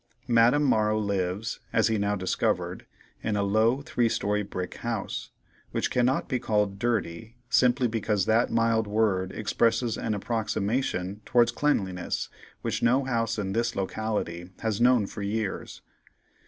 [0.27, 2.87] Madame Morrow lives, as he now discovered,
[3.21, 5.29] in a low, three story brick house,
[5.69, 12.29] which cannot be called dirty, simply because that mild word expresses an approximation towards cleanliness
[12.63, 15.83] which no house in this locality has known for years.